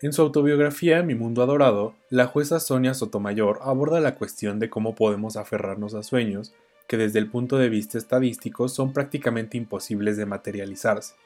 En 0.00 0.12
su 0.12 0.22
autobiografía 0.22 1.02
Mi 1.02 1.16
Mundo 1.16 1.42
Adorado, 1.42 1.92
la 2.08 2.26
jueza 2.26 2.60
Sonia 2.60 2.94
Sotomayor 2.94 3.58
aborda 3.62 3.98
la 3.98 4.14
cuestión 4.14 4.60
de 4.60 4.70
cómo 4.70 4.94
podemos 4.94 5.36
aferrarnos 5.36 5.94
a 5.94 6.04
sueños 6.04 6.54
que 6.86 6.96
desde 6.96 7.18
el 7.18 7.28
punto 7.28 7.58
de 7.58 7.68
vista 7.68 7.98
estadístico 7.98 8.68
son 8.68 8.92
prácticamente 8.92 9.56
imposibles 9.56 10.16
de 10.16 10.24
materializarse. 10.24 11.16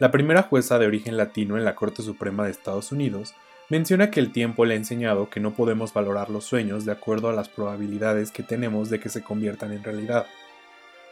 La 0.00 0.10
primera 0.10 0.42
jueza 0.42 0.80
de 0.80 0.88
origen 0.88 1.16
latino 1.16 1.56
en 1.56 1.64
la 1.64 1.76
Corte 1.76 2.02
Suprema 2.02 2.44
de 2.44 2.50
Estados 2.50 2.90
Unidos 2.90 3.34
menciona 3.70 4.10
que 4.10 4.18
el 4.18 4.32
tiempo 4.32 4.64
le 4.64 4.74
ha 4.74 4.76
enseñado 4.76 5.30
que 5.30 5.38
no 5.38 5.54
podemos 5.54 5.94
valorar 5.94 6.30
los 6.30 6.44
sueños 6.44 6.84
de 6.84 6.90
acuerdo 6.90 7.28
a 7.28 7.32
las 7.34 7.48
probabilidades 7.48 8.32
que 8.32 8.42
tenemos 8.42 8.90
de 8.90 8.98
que 8.98 9.08
se 9.08 9.22
conviertan 9.22 9.70
en 9.70 9.84
realidad. 9.84 10.26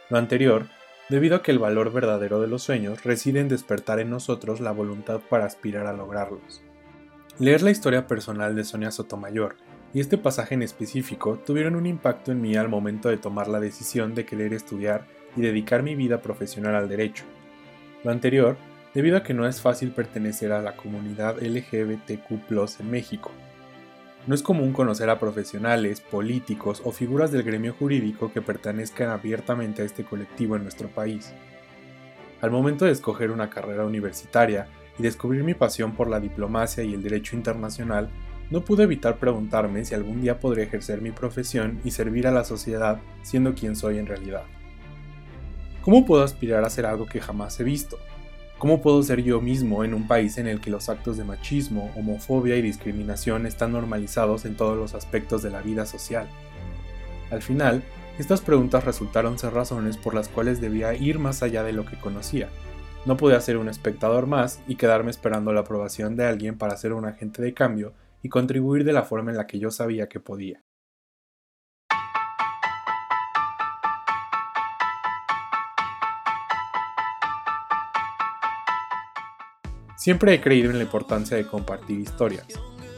Lo 0.09 0.17
anterior, 0.17 0.67
debido 1.09 1.35
a 1.35 1.41
que 1.41 1.51
el 1.51 1.59
valor 1.59 1.91
verdadero 1.91 2.39
de 2.39 2.47
los 2.47 2.63
sueños 2.63 3.03
reside 3.03 3.39
en 3.39 3.49
despertar 3.49 3.99
en 3.99 4.09
nosotros 4.09 4.59
la 4.59 4.71
voluntad 4.71 5.21
para 5.29 5.45
aspirar 5.45 5.87
a 5.87 5.93
lograrlos. 5.93 6.61
Leer 7.39 7.61
la 7.61 7.71
historia 7.71 8.07
personal 8.07 8.55
de 8.55 8.63
Sonia 8.63 8.91
Sotomayor 8.91 9.55
y 9.93 9.99
este 9.99 10.17
pasaje 10.17 10.55
en 10.55 10.63
específico 10.63 11.39
tuvieron 11.45 11.75
un 11.75 11.85
impacto 11.85 12.31
en 12.31 12.41
mí 12.41 12.55
al 12.55 12.69
momento 12.69 13.09
de 13.09 13.17
tomar 13.17 13.47
la 13.47 13.59
decisión 13.59 14.15
de 14.15 14.25
querer 14.25 14.53
estudiar 14.53 15.05
y 15.35 15.41
dedicar 15.41 15.83
mi 15.83 15.95
vida 15.95 16.21
profesional 16.21 16.75
al 16.75 16.89
derecho. 16.89 17.25
Lo 18.03 18.11
anterior 18.11 18.57
debido 18.93 19.17
a 19.17 19.23
que 19.23 19.33
no 19.33 19.47
es 19.47 19.61
fácil 19.61 19.91
pertenecer 19.91 20.51
a 20.51 20.61
la 20.61 20.75
comunidad 20.75 21.41
LGBTQ 21.41 22.79
en 22.79 22.91
México. 22.91 23.31
No 24.25 24.35
es 24.35 24.41
común 24.41 24.71
conocer 24.71 25.09
a 25.09 25.19
profesionales, 25.19 25.99
políticos 25.99 26.81
o 26.85 26.91
figuras 26.91 27.31
del 27.31 27.43
gremio 27.43 27.73
jurídico 27.73 28.31
que 28.31 28.41
pertenezcan 28.41 29.09
abiertamente 29.09 29.81
a 29.81 29.85
este 29.85 30.05
colectivo 30.05 30.55
en 30.55 30.63
nuestro 30.63 30.87
país. 30.87 31.33
Al 32.39 32.49
momento 32.49 32.85
de 32.85 32.91
escoger 32.91 33.31
una 33.31 33.49
carrera 33.49 33.85
universitaria 33.85 34.67
y 34.97 35.03
descubrir 35.03 35.43
mi 35.43 35.55
pasión 35.55 35.93
por 35.93 36.09
la 36.09 36.21
diplomacia 36.21 36.85
y 36.85 36.93
el 36.93 37.03
derecho 37.03 37.35
internacional, 37.35 38.09
no 38.49 38.63
pude 38.63 38.83
evitar 38.83 39.17
preguntarme 39.17 39.83
si 39.83 39.93
algún 39.93 40.21
día 40.21 40.39
podría 40.39 40.65
ejercer 40.65 41.01
mi 41.01 41.11
profesión 41.11 41.81
y 41.83 41.91
servir 41.91 42.25
a 42.25 42.31
la 42.31 42.45
sociedad 42.45 43.01
siendo 43.23 43.53
quien 43.55 43.75
soy 43.75 43.97
en 43.97 44.05
realidad. 44.05 44.43
¿Cómo 45.81 46.05
puedo 46.05 46.23
aspirar 46.23 46.63
a 46.63 46.67
hacer 46.67 46.85
algo 46.85 47.07
que 47.07 47.19
jamás 47.19 47.59
he 47.59 47.65
visto? 47.65 47.97
¿Cómo 48.63 48.81
puedo 48.81 49.03
ser 49.03 49.21
yo 49.21 49.41
mismo 49.41 49.83
en 49.83 49.93
un 49.93 50.07
país 50.07 50.37
en 50.37 50.47
el 50.47 50.61
que 50.61 50.69
los 50.69 50.87
actos 50.87 51.17
de 51.17 51.25
machismo, 51.25 51.91
homofobia 51.97 52.55
y 52.55 52.61
discriminación 52.61 53.45
están 53.45 53.73
normalizados 53.73 54.45
en 54.45 54.55
todos 54.55 54.77
los 54.77 54.93
aspectos 54.93 55.43
de 55.43 55.49
la 55.49 55.61
vida 55.61 55.85
social? 55.85 56.29
Al 57.29 57.41
final, 57.41 57.83
estas 58.17 58.39
preguntas 58.39 58.85
resultaron 58.85 59.37
ser 59.37 59.51
razones 59.51 59.97
por 59.97 60.13
las 60.13 60.29
cuales 60.29 60.61
debía 60.61 60.93
ir 60.93 61.19
más 61.19 61.43
allá 61.43 61.61
de 61.63 61.73
lo 61.73 61.83
que 61.83 61.99
conocía. 61.99 62.47
No 63.05 63.17
podía 63.17 63.41
ser 63.41 63.57
un 63.57 63.67
espectador 63.67 64.27
más 64.27 64.61
y 64.65 64.75
quedarme 64.75 65.11
esperando 65.11 65.51
la 65.51 65.59
aprobación 65.59 66.15
de 66.15 66.25
alguien 66.25 66.57
para 66.57 66.77
ser 66.77 66.93
un 66.93 67.03
agente 67.03 67.41
de 67.41 67.53
cambio 67.53 67.91
y 68.21 68.29
contribuir 68.29 68.85
de 68.85 68.93
la 68.93 69.03
forma 69.03 69.31
en 69.31 69.35
la 69.35 69.45
que 69.45 69.59
yo 69.59 69.71
sabía 69.71 70.07
que 70.07 70.21
podía. 70.21 70.63
Siempre 79.95 80.33
he 80.33 80.41
creído 80.41 80.71
en 80.71 80.77
la 80.77 80.83
importancia 80.83 81.37
de 81.37 81.45
compartir 81.45 81.99
historias. 81.99 82.47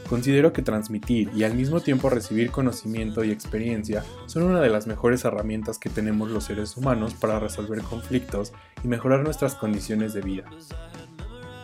Considero 0.08 0.52
que 0.52 0.62
transmitir 0.62 1.30
y 1.34 1.42
al 1.42 1.54
mismo 1.54 1.80
tiempo 1.80 2.08
recibir 2.08 2.50
conocimiento 2.50 3.24
y 3.24 3.32
experiencia 3.32 4.04
son 4.26 4.44
una 4.44 4.60
de 4.60 4.70
las 4.70 4.86
mejores 4.86 5.24
herramientas 5.24 5.78
que 5.78 5.90
tenemos 5.90 6.30
los 6.30 6.44
seres 6.44 6.76
humanos 6.76 7.14
para 7.14 7.40
resolver 7.40 7.82
conflictos 7.82 8.52
y 8.84 8.88
mejorar 8.88 9.24
nuestras 9.24 9.56
condiciones 9.56 10.14
de 10.14 10.20
vida. 10.20 10.44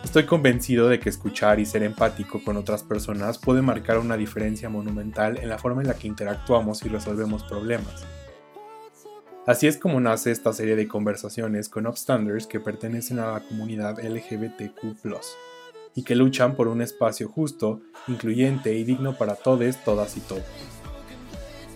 Estoy 0.03 0.25
convencido 0.25 0.89
de 0.89 0.99
que 0.99 1.09
escuchar 1.09 1.61
y 1.61 1.65
ser 1.65 1.83
empático 1.83 2.43
con 2.43 2.57
otras 2.57 2.83
personas 2.83 3.37
puede 3.37 3.61
marcar 3.61 3.97
una 3.97 4.17
diferencia 4.17 4.67
monumental 4.67 5.37
en 5.37 5.47
la 5.47 5.57
forma 5.57 5.81
en 5.81 5.87
la 5.87 5.95
que 5.95 6.07
interactuamos 6.07 6.83
y 6.83 6.89
resolvemos 6.89 7.43
problemas. 7.43 8.05
Así 9.45 9.67
es 9.67 9.77
como 9.77 9.99
nace 9.99 10.31
esta 10.31 10.53
serie 10.53 10.77
de 10.77 10.87
conversaciones 10.87 11.67
con 11.67 11.85
upstanders 11.85 12.47
que 12.47 12.61
pertenecen 12.61 13.19
a 13.19 13.33
la 13.33 13.39
comunidad 13.41 13.99
LGBTQ 13.99 14.95
y 15.95 16.03
que 16.03 16.15
luchan 16.15 16.55
por 16.55 16.69
un 16.69 16.81
espacio 16.81 17.27
justo, 17.27 17.81
incluyente 18.07 18.73
y 18.73 18.83
digno 18.83 19.17
para 19.17 19.35
todos, 19.35 19.83
todas 19.83 20.15
y 20.17 20.21
todos. 20.21 20.43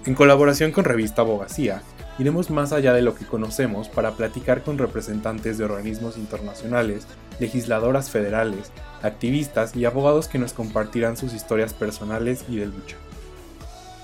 En 0.05 0.15
colaboración 0.15 0.71
con 0.71 0.85
Revista 0.85 1.23
Abogacía, 1.23 1.83
iremos 2.17 2.49
más 2.49 2.71
allá 2.71 2.93
de 2.93 3.01
lo 3.01 3.13
que 3.15 3.25
conocemos 3.25 3.89
para 3.89 4.11
platicar 4.11 4.63
con 4.63 4.77
representantes 4.77 5.57
de 5.57 5.65
organismos 5.65 6.17
internacionales, 6.17 7.05
legisladoras 7.39 8.09
federales, 8.09 8.71
activistas 9.01 9.75
y 9.75 9.83
abogados 9.83 10.29
que 10.29 10.39
nos 10.39 10.53
compartirán 10.53 11.17
sus 11.17 11.33
historias 11.33 11.73
personales 11.73 12.45
y 12.47 12.55
de 12.55 12.67
lucha. 12.67 12.95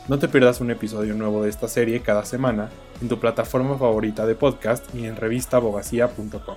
No 0.08 0.19
te 0.19 0.28
pierdas 0.28 0.59
un 0.59 0.69
episodio 0.69 1.14
nuevo 1.14 1.44
de 1.44 1.50
esta 1.50 1.69
serie 1.69 2.02
cada 2.02 2.25
semana 2.25 2.69
en 3.02 3.08
tu 3.08 3.19
plataforma 3.19 3.78
favorita 3.78 4.25
de 4.25 4.36
podcast 4.36 4.94
y 4.94 5.06
en 5.06 5.16
revistabogacía.com. 5.16 6.56